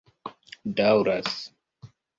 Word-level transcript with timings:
daŭras 0.79 1.27